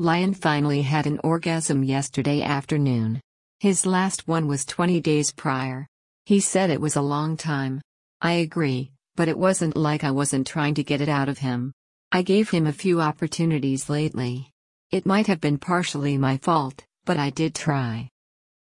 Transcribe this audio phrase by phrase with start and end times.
[0.00, 3.20] Lion finally had an orgasm yesterday afternoon.
[3.58, 5.88] His last one was 20 days prior.
[6.24, 7.80] He said it was a long time.
[8.20, 11.72] I agree, but it wasn't like I wasn't trying to get it out of him.
[12.12, 14.52] I gave him a few opportunities lately.
[14.92, 18.08] It might have been partially my fault, but I did try.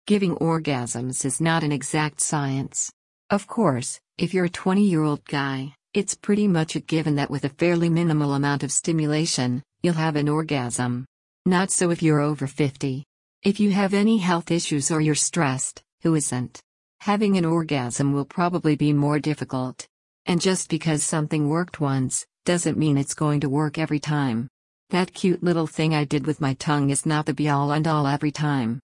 [0.06, 2.90] Giving orgasms is not an exact science.
[3.28, 7.30] Of course, if you're a 20 year old guy, it's pretty much a given that
[7.30, 11.04] with a fairly minimal amount of stimulation, you'll have an orgasm.
[11.46, 13.04] Not so if you're over 50.
[13.44, 16.60] If you have any health issues or you're stressed, who isn't?
[17.02, 19.86] Having an orgasm will probably be more difficult.
[20.26, 24.48] And just because something worked once, doesn't mean it's going to work every time.
[24.90, 27.86] That cute little thing I did with my tongue is not the be all and
[27.86, 28.80] all every time.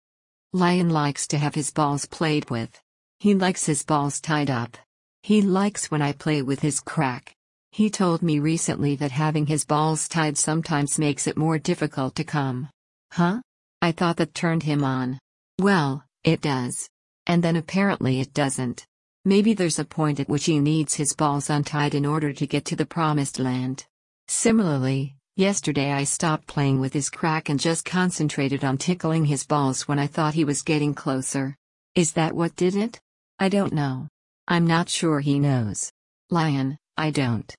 [0.52, 2.78] Lion likes to have his balls played with.
[3.20, 4.76] He likes his balls tied up.
[5.22, 7.34] He likes when I play with his crack.
[7.72, 12.24] He told me recently that having his balls tied sometimes makes it more difficult to
[12.24, 12.68] come.
[13.12, 13.40] Huh?
[13.80, 15.18] I thought that turned him on.
[15.58, 16.88] Well, it does.
[17.26, 18.84] And then apparently it doesn't.
[19.24, 22.64] Maybe there's a point at which he needs his balls untied in order to get
[22.66, 23.84] to the promised land.
[24.28, 29.88] Similarly, Yesterday I stopped playing with his crack and just concentrated on tickling his balls
[29.88, 31.56] when I thought he was getting closer.
[31.94, 33.00] Is that what did it?
[33.38, 34.08] I don't know.
[34.48, 35.90] I'm not sure he knows.
[36.28, 37.54] Lion, I don't.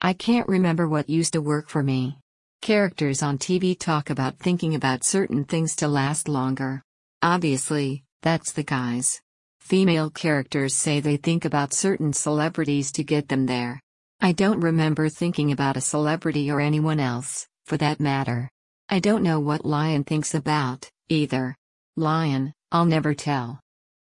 [0.00, 2.18] I can't remember what used to work for me.
[2.62, 6.82] Characters on TV talk about thinking about certain things to last longer.
[7.20, 9.20] Obviously, that's the guys.
[9.58, 13.80] Female characters say they think about certain celebrities to get them there.
[14.20, 18.48] I don't remember thinking about a celebrity or anyone else, for that matter.
[18.88, 21.56] I don't know what Lion thinks about, either.
[21.96, 23.58] Lion, I'll never tell.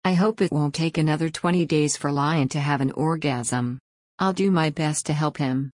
[0.03, 3.79] I hope it won't take another 20 days for Lion to have an orgasm.
[4.19, 5.73] I'll do my best to help him.